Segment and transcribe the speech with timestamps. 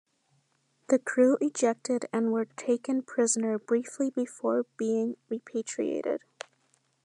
[0.89, 6.23] The crew ejected and were taken prisoner briefly before being repatriated.